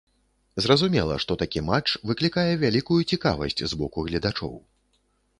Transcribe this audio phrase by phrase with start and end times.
[0.65, 4.57] Зразумела, што такі матч выклікае вялікую цікавасць з боку гледачоў.